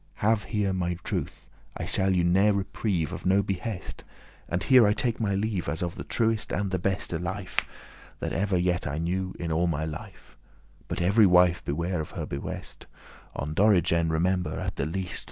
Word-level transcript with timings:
Have 0.15 0.45
here 0.45 0.73
my 0.73 0.95
truth, 1.03 1.47
I 1.77 1.85
shall 1.85 2.15
you 2.15 2.23
ne'er 2.23 2.53
repreve* 2.53 3.11
*reproach 3.11 3.11
*Of 3.11 3.25
no 3.27 3.43
behest;* 3.43 4.03
and 4.49 4.63
here 4.63 4.87
I 4.87 4.93
take 4.93 5.19
my 5.19 5.35
leave, 5.35 5.67
*of 5.67 5.79
no 5.79 5.79
(breach 5.79 5.79
of) 5.81 5.91
As 5.91 5.93
of 5.93 5.95
the 5.95 6.03
truest 6.05 6.51
and 6.51 6.71
the 6.71 6.79
beste 6.79 7.13
wife 7.21 7.57
promise* 7.57 7.65
That 8.21 8.33
ever 8.33 8.57
yet 8.57 8.87
I 8.87 8.97
knew 8.97 9.35
in 9.37 9.51
all 9.51 9.67
my 9.67 9.85
life. 9.85 10.39
But 10.87 11.03
every 11.03 11.27
wife 11.27 11.63
beware 11.63 12.01
of 12.01 12.09
her 12.17 12.25
behest; 12.25 12.87
On 13.35 13.53
Dorigen 13.53 14.09
remember 14.09 14.57
at 14.59 14.77
the 14.77 14.85
least. 14.87 15.19